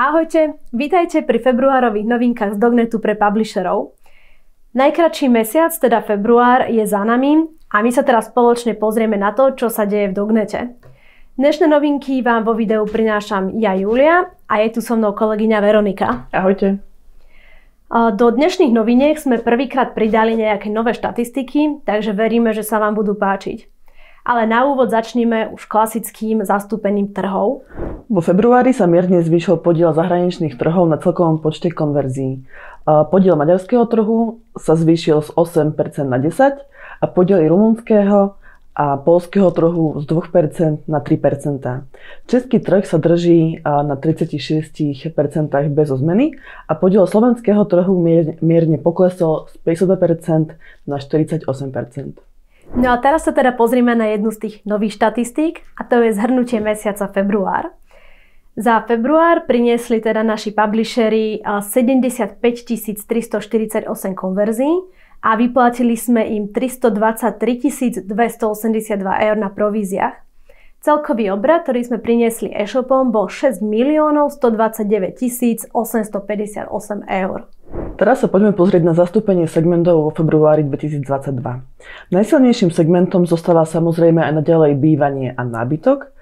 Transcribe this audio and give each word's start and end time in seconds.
Ahojte, 0.00 0.56
vítajte 0.72 1.20
pri 1.20 1.44
februárových 1.44 2.08
novinkách 2.08 2.56
z 2.56 2.58
Dognetu 2.58 3.04
pre 3.04 3.12
publisherov. 3.12 3.92
Najkračší 4.72 5.28
mesiac, 5.28 5.76
teda 5.76 6.00
február, 6.00 6.72
je 6.72 6.80
za 6.88 7.04
nami 7.04 7.44
a 7.68 7.84
my 7.84 7.92
sa 7.92 8.00
teraz 8.00 8.32
spoločne 8.32 8.80
pozrieme 8.80 9.20
na 9.20 9.36
to, 9.36 9.52
čo 9.52 9.68
sa 9.68 9.84
deje 9.84 10.08
v 10.08 10.16
Dognete. 10.16 10.72
Dnešné 11.36 11.68
novinky 11.68 12.24
vám 12.24 12.48
vo 12.48 12.56
videu 12.56 12.80
prinášam 12.88 13.52
ja 13.60 13.76
Julia 13.76 14.32
a 14.48 14.64
je 14.64 14.72
tu 14.72 14.80
so 14.80 14.96
mnou 14.96 15.12
kolegyňa 15.12 15.60
Veronika. 15.60 16.32
Ahojte. 16.32 16.80
Do 17.92 18.26
dnešných 18.32 18.72
noviniek 18.72 19.20
sme 19.20 19.36
prvýkrát 19.36 19.92
pridali 19.92 20.32
nejaké 20.32 20.72
nové 20.72 20.96
štatistiky, 20.96 21.84
takže 21.84 22.16
veríme, 22.16 22.56
že 22.56 22.64
sa 22.64 22.80
vám 22.80 22.96
budú 22.96 23.12
páčiť. 23.20 23.68
Ale 24.24 24.48
na 24.48 24.64
úvod 24.64 24.88
začneme 24.88 25.52
už 25.52 25.68
klasickým 25.68 26.40
zastúpením 26.40 27.12
trhov. 27.12 27.68
Vo 28.10 28.18
februári 28.18 28.74
sa 28.74 28.90
mierne 28.90 29.22
zvýšil 29.22 29.62
podiel 29.62 29.94
zahraničných 29.94 30.58
trhov 30.58 30.90
na 30.90 30.98
celkovom 30.98 31.38
počte 31.38 31.70
konverzií. 31.70 32.42
Podiel 32.82 33.38
maďarského 33.38 33.86
trhu 33.86 34.42
sa 34.58 34.74
zvýšil 34.74 35.22
z 35.22 35.30
8% 35.38 35.78
na 36.10 36.18
10% 36.18 36.58
a 36.98 37.04
podiel 37.06 37.46
rumunského 37.46 38.34
a 38.74 38.98
polského 38.98 39.54
trhu 39.54 40.02
z 40.02 40.10
2% 40.10 40.90
na 40.90 40.98
3%. 40.98 41.86
Český 42.26 42.58
trh 42.58 42.82
sa 42.82 42.98
drží 42.98 43.62
na 43.62 43.94
36% 43.94 45.14
bez 45.70 45.88
zmeny 45.94 46.34
a 46.66 46.74
podiel 46.74 47.06
slovenského 47.06 47.62
trhu 47.62 47.94
mierne 48.42 48.78
poklesol 48.82 49.46
z 49.54 49.86
52% 49.86 50.58
na 50.90 50.98
48%. 50.98 51.46
No 52.74 52.90
a 52.90 52.98
teraz 52.98 53.22
sa 53.22 53.30
teda 53.30 53.54
pozrieme 53.54 53.94
na 53.94 54.10
jednu 54.10 54.34
z 54.34 54.38
tých 54.50 54.56
nových 54.66 54.98
štatistík 54.98 55.62
a 55.78 55.86
to 55.86 56.02
je 56.02 56.10
zhrnutie 56.10 56.58
mesiaca 56.58 57.06
február. 57.06 57.70
Za 58.60 58.84
február 58.84 59.48
priniesli 59.48 60.04
teda 60.04 60.20
naši 60.20 60.52
publishery 60.52 61.40
75 61.40 62.44
348 63.08 63.88
konverzií 64.12 64.84
a 65.24 65.32
vyplatili 65.40 65.96
sme 65.96 66.28
im 66.28 66.52
323 66.52 68.04
282 68.04 69.00
eur 69.00 69.36
na 69.40 69.48
províziách. 69.48 70.12
Celkový 70.84 71.32
obrad, 71.32 71.64
ktorý 71.64 71.88
sme 71.88 71.98
priniesli 72.04 72.52
e-shopom, 72.52 73.08
bol 73.08 73.32
6 73.32 73.64
miliónov 73.64 74.28
129 74.36 75.72
858 75.72 76.68
eur. 77.08 77.48
Teraz 77.96 78.20
sa 78.20 78.28
poďme 78.28 78.52
pozrieť 78.52 78.84
na 78.84 78.92
zastúpenie 78.92 79.48
segmentov 79.48 80.04
vo 80.04 80.10
februári 80.12 80.68
2022. 80.68 81.40
Najsilnejším 82.12 82.76
segmentom 82.76 83.24
zostáva 83.24 83.64
samozrejme 83.64 84.20
aj 84.20 84.44
naďalej 84.44 84.72
bývanie 84.76 85.32
a 85.32 85.48
nábytok. 85.48 86.19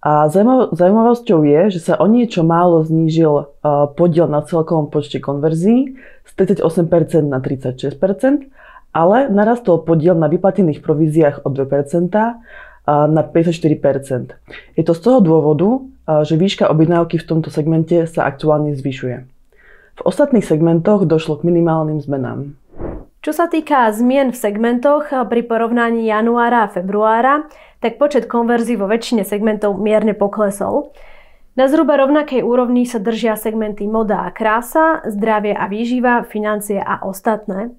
A 0.00 0.32
zaujímavosťou 0.72 1.44
je, 1.44 1.76
že 1.76 1.80
sa 1.92 2.00
o 2.00 2.08
niečo 2.08 2.40
málo 2.40 2.80
znížil 2.80 3.52
podiel 4.00 4.32
na 4.32 4.40
celkovom 4.40 4.88
počte 4.88 5.20
konverzií 5.20 6.00
z 6.24 6.30
38% 6.40 7.28
na 7.28 7.36
36%, 7.36 8.48
ale 8.96 9.28
narastol 9.28 9.84
podiel 9.84 10.16
na 10.16 10.32
vyplatených 10.32 10.80
províziách 10.80 11.44
o 11.44 11.52
2% 11.52 12.08
na 12.88 13.22
54%. 13.22 14.40
Je 14.80 14.82
to 14.88 14.92
z 14.96 15.00
toho 15.04 15.20
dôvodu, 15.20 15.84
že 16.24 16.40
výška 16.40 16.72
objednávky 16.72 17.20
v 17.20 17.28
tomto 17.28 17.52
segmente 17.52 18.08
sa 18.08 18.24
aktuálne 18.24 18.72
zvyšuje. 18.72 19.16
V 20.00 20.08
ostatných 20.08 20.48
segmentoch 20.48 21.04
došlo 21.04 21.38
k 21.38 21.44
minimálnym 21.44 22.00
zmenám. 22.00 22.56
Čo 23.20 23.36
sa 23.36 23.52
týka 23.52 23.84
zmien 23.92 24.32
v 24.32 24.40
segmentoch 24.40 25.12
pri 25.12 25.44
porovnaní 25.44 26.08
januára 26.08 26.64
a 26.64 26.72
februára, 26.72 27.44
tak 27.84 28.00
počet 28.00 28.24
konverzií 28.24 28.80
vo 28.80 28.88
väčšine 28.88 29.28
segmentov 29.28 29.76
mierne 29.76 30.16
poklesol. 30.16 30.96
Na 31.52 31.68
zhruba 31.68 32.00
rovnakej 32.00 32.40
úrovni 32.40 32.88
sa 32.88 32.96
držia 32.96 33.36
segmenty 33.36 33.84
moda 33.84 34.24
a 34.24 34.32
krása, 34.32 35.04
zdravie 35.04 35.52
a 35.52 35.68
výživa, 35.68 36.24
financie 36.24 36.80
a 36.80 37.04
ostatné. 37.04 37.76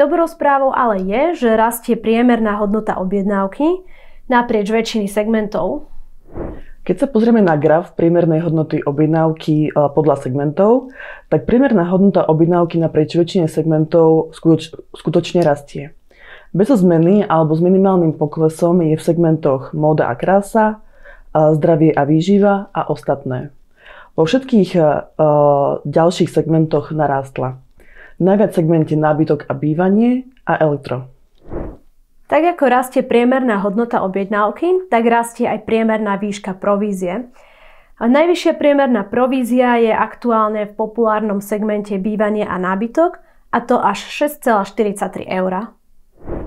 Dobrou 0.00 0.24
správou 0.24 0.72
ale 0.72 1.04
je, 1.04 1.44
že 1.44 1.58
rastie 1.60 1.92
priemerná 1.92 2.56
hodnota 2.56 2.96
objednávky 2.96 3.84
naprieč 4.32 4.72
väčšiny 4.72 5.04
segmentov. 5.04 5.84
Keď 6.88 7.04
sa 7.04 7.08
pozrieme 7.12 7.44
na 7.44 7.60
graf 7.60 7.92
priemernej 8.00 8.40
hodnoty 8.40 8.80
objednávky 8.80 9.68
e, 9.68 9.70
podľa 9.92 10.24
segmentov, 10.24 10.88
tak 11.28 11.44
priemerná 11.44 11.84
hodnota 11.84 12.24
objednávky 12.24 12.80
naprieč 12.80 13.12
väčšine 13.12 13.44
segmentov 13.44 14.32
skutoč, 14.32 14.72
skutočne 14.96 15.44
rastie. 15.44 15.92
Bez 16.56 16.72
zmeny 16.72 17.28
alebo 17.28 17.52
s 17.52 17.60
minimálnym 17.60 18.16
poklesom 18.16 18.80
je 18.80 18.96
v 18.96 19.04
segmentoch 19.04 19.76
móda 19.76 20.08
a 20.08 20.16
krása, 20.16 20.80
e, 21.36 21.52
zdravie 21.60 21.92
a 21.92 22.08
výživa 22.08 22.72
a 22.72 22.88
ostatné. 22.88 23.52
Vo 24.18 24.26
všetkých 24.26 24.74
uh, 24.74 24.82
ďalších 25.86 26.26
segmentoch 26.26 26.90
narástla. 26.90 27.62
Najviac 28.18 28.50
segmente 28.50 28.98
nábytok 28.98 29.46
a 29.46 29.54
bývanie 29.54 30.26
a 30.42 30.58
elektro. 30.58 31.06
Tak 32.28 32.44
ako 32.44 32.64
rastie 32.68 33.00
priemerná 33.00 33.64
hodnota 33.64 34.04
objednávky, 34.04 34.92
tak 34.92 35.08
rastie 35.08 35.48
aj 35.48 35.64
priemerná 35.64 36.20
výška 36.20 36.60
provízie. 36.60 37.32
A 37.98 38.04
najvyššia 38.04 38.52
priemerná 38.60 39.08
provízia 39.08 39.80
je 39.80 39.90
aktuálne 39.90 40.68
v 40.68 40.76
populárnom 40.76 41.40
segmente 41.40 41.96
bývanie 41.96 42.44
a 42.44 42.60
nábytok, 42.60 43.18
a 43.48 43.58
to 43.64 43.80
až 43.80 44.04
6,43 44.12 45.24
eur. 45.24 45.72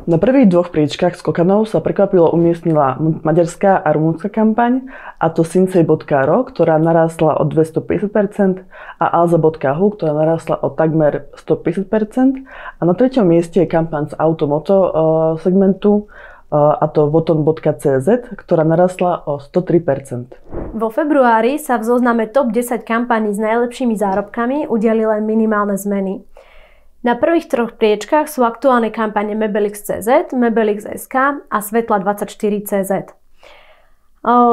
Na 0.10 0.18
prvých 0.18 0.50
dvoch 0.50 0.74
priečkách 0.74 1.14
skokanov 1.14 1.70
sa 1.70 1.78
prekvapilo 1.78 2.34
umiestnila 2.34 2.98
maďarská 2.98 3.86
a 3.86 3.94
rumúnska 3.94 4.34
kampaň, 4.34 4.90
a 5.22 5.30
to 5.30 5.46
Sinsei.ro, 5.46 6.38
ktorá 6.50 6.82
narástla 6.82 7.38
o 7.38 7.46
250% 7.46 8.66
a 8.98 9.06
Alza.hu, 9.06 9.86
ktorá 9.94 10.14
narástla 10.18 10.58
o 10.58 10.74
takmer 10.74 11.30
150%. 11.38 11.86
A 12.50 12.82
na 12.82 12.94
treťom 12.98 13.30
mieste 13.30 13.62
je 13.62 13.70
kampaň 13.70 14.10
z 14.10 14.18
Automoto 14.18 14.74
uh, 14.74 14.90
segmentu, 15.38 16.10
uh, 16.50 16.82
a 16.82 16.90
to 16.90 17.06
voton.cz, 17.06 18.08
ktorá 18.42 18.66
narastla 18.66 19.22
o 19.30 19.38
103%. 19.38 20.34
Vo 20.74 20.90
februári 20.90 21.62
sa 21.62 21.78
v 21.78 21.86
zozname 21.86 22.26
top 22.26 22.50
10 22.50 22.82
kampaní 22.82 23.38
s 23.38 23.40
najlepšími 23.40 23.94
zárobkami 23.94 24.66
udiali 24.66 25.06
minimálne 25.22 25.78
zmeny. 25.78 26.26
Na 27.02 27.18
prvých 27.18 27.50
troch 27.50 27.74
priečkách 27.82 28.30
sú 28.30 28.46
aktuálne 28.46 28.94
kampane 28.94 29.34
Mebelix.cz, 29.34 30.38
Mebelix.sk 30.38 31.16
a 31.50 31.58
Svetla24.cz. 31.58 32.94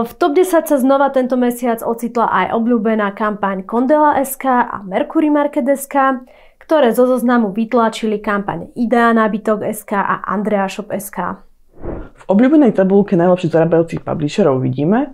V 0.09 0.13
top 0.17 0.33
10 0.33 0.65
sa 0.65 0.77
znova 0.81 1.13
tento 1.13 1.37
mesiac 1.37 1.85
ocitla 1.85 2.25
aj 2.25 2.57
obľúbená 2.57 3.13
kampaň 3.13 3.69
Kondela.sk 3.69 4.49
a 4.49 4.81
Mercury 4.81 5.29
Market.sk, 5.29 6.25
ktoré 6.57 6.97
zo 6.97 7.05
zoznamu 7.05 7.53
vytlačili 7.53 8.17
kampane 8.17 8.73
Idea 8.73 9.13
Nábytok.sk 9.13 9.93
a 9.93 10.25
Andreashop.sk. 10.25 11.45
V 12.17 12.25
obľúbenej 12.33 12.73
tabulke 12.73 13.13
najlepších 13.13 13.53
zarábajúcich 13.53 14.01
publisherov 14.01 14.65
vidíme, 14.65 15.13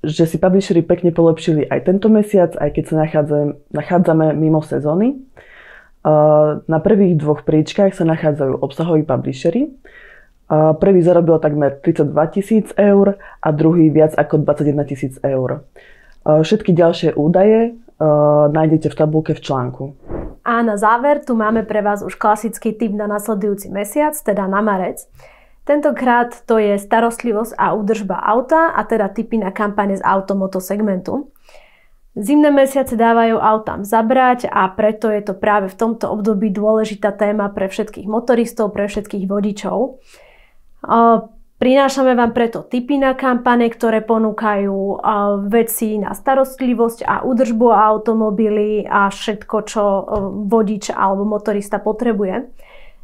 že 0.00 0.24
si 0.30 0.38
publishery 0.38 0.86
pekne 0.86 1.10
polepšili 1.10 1.66
aj 1.66 1.90
tento 1.90 2.06
mesiac, 2.06 2.54
aj 2.54 2.70
keď 2.70 2.84
sa 2.86 2.94
nachádzame, 3.02 3.52
nachádzame 3.74 4.26
mimo 4.38 4.62
sezóny. 4.62 5.26
Na 6.64 6.78
prvých 6.80 7.20
dvoch 7.20 7.44
príčkach 7.44 7.92
sa 7.92 8.08
nachádzajú 8.08 8.64
obsahoví 8.64 9.04
publishery. 9.04 9.68
Prvý 10.50 11.00
zarobil 11.04 11.36
takmer 11.38 11.76
32 11.78 12.10
tisíc 12.34 12.66
eur 12.74 13.20
a 13.20 13.48
druhý 13.52 13.92
viac 13.92 14.16
ako 14.16 14.42
21 14.42 14.82
tisíc 14.88 15.14
eur. 15.20 15.62
Všetky 16.24 16.72
ďalšie 16.72 17.14
údaje 17.14 17.76
nájdete 18.48 18.88
v 18.88 18.96
tabulke 18.96 19.32
v 19.36 19.44
článku. 19.44 19.84
A 20.40 20.64
na 20.64 20.80
záver 20.80 21.20
tu 21.20 21.36
máme 21.36 21.68
pre 21.68 21.84
vás 21.84 22.00
už 22.00 22.16
klasický 22.16 22.72
tip 22.72 22.96
na 22.96 23.04
nasledujúci 23.04 23.68
mesiac, 23.68 24.16
teda 24.16 24.48
na 24.48 24.64
marec. 24.64 25.04
Tentokrát 25.68 26.32
to 26.48 26.56
je 26.56 26.80
starostlivosť 26.80 27.54
a 27.60 27.76
údržba 27.76 28.16
auta 28.24 28.72
a 28.72 28.80
teda 28.88 29.12
tipy 29.12 29.36
na 29.36 29.52
kampane 29.52 30.00
z 30.00 30.02
automoto 30.02 30.58
segmentu. 30.58 31.28
Zimné 32.18 32.50
mesiace 32.50 32.98
dávajú 32.98 33.38
autám 33.38 33.86
zabrať 33.86 34.50
a 34.50 34.66
preto 34.74 35.06
je 35.14 35.22
to 35.22 35.34
práve 35.38 35.70
v 35.70 35.78
tomto 35.78 36.10
období 36.10 36.50
dôležitá 36.50 37.14
téma 37.14 37.46
pre 37.54 37.70
všetkých 37.70 38.10
motoristov, 38.10 38.74
pre 38.74 38.90
všetkých 38.90 39.30
vodičov. 39.30 40.02
Prinášame 41.60 42.16
vám 42.16 42.32
preto 42.32 42.64
tipy 42.64 42.96
na 42.96 43.12
kampane, 43.12 43.68
ktoré 43.68 44.00
ponúkajú 44.00 45.04
veci 45.52 46.00
na 46.00 46.16
starostlivosť 46.16 47.04
a 47.04 47.20
údržbu 47.20 47.68
automobily 47.68 48.88
a 48.88 49.12
všetko, 49.12 49.56
čo 49.68 49.82
vodič 50.50 50.88
alebo 50.88 51.28
motorista 51.28 51.76
potrebuje. 51.78 52.48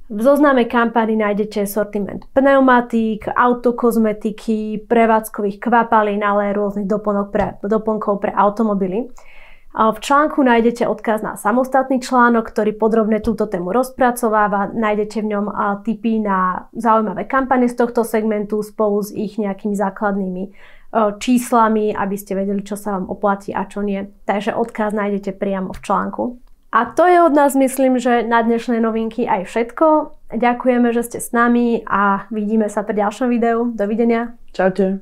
V 0.06 0.22
zozname 0.22 0.70
kampany 0.70 1.18
nájdete 1.18 1.66
sortiment 1.66 2.30
pneumatík, 2.30 3.26
autokozmetiky, 3.26 4.86
prevádzkových 4.86 5.58
kvapalín, 5.58 6.22
ale 6.22 6.50
aj 6.50 6.52
rôznych 6.54 6.86
doplnkov 6.86 7.34
pre, 7.34 7.58
doplnkov 7.66 8.22
pre 8.22 8.30
automobily. 8.30 9.10
V 9.74 9.98
článku 9.98 10.46
nájdete 10.46 10.86
odkaz 10.86 11.26
na 11.26 11.34
samostatný 11.34 11.98
článok, 11.98 12.54
ktorý 12.54 12.78
podrobne 12.78 13.18
túto 13.18 13.50
tému 13.50 13.74
rozpracováva. 13.74 14.70
Nájdete 14.70 15.26
v 15.26 15.36
ňom 15.36 15.46
tipy 15.82 16.22
na 16.22 16.70
zaujímavé 16.70 17.26
kampane 17.26 17.66
z 17.66 17.74
tohto 17.74 18.06
segmentu 18.06 18.62
spolu 18.62 19.02
s 19.02 19.10
ich 19.10 19.36
nejakými 19.42 19.74
základnými 19.74 20.44
číslami, 21.18 21.92
aby 21.92 22.14
ste 22.14 22.38
vedeli, 22.38 22.62
čo 22.62 22.78
sa 22.78 22.94
vám 22.94 23.10
oplatí 23.10 23.50
a 23.50 23.66
čo 23.66 23.82
nie. 23.82 24.06
Takže 24.22 24.54
odkaz 24.54 24.94
nájdete 24.94 25.34
priamo 25.34 25.74
v 25.74 25.82
článku. 25.82 26.45
A 26.76 26.84
to 26.84 27.08
je 27.08 27.22
od 27.22 27.32
nás, 27.32 27.56
myslím, 27.56 27.96
že 27.96 28.20
na 28.28 28.44
dnešné 28.44 28.84
novinky 28.84 29.24
aj 29.24 29.48
všetko. 29.48 30.12
Ďakujeme, 30.36 30.92
že 30.92 31.08
ste 31.08 31.18
s 31.24 31.32
nami 31.32 31.80
a 31.88 32.28
vidíme 32.28 32.68
sa 32.68 32.84
pri 32.84 33.00
ďalšom 33.00 33.32
videu. 33.32 33.72
Dovidenia. 33.72 34.36
Čaute. 34.52 35.00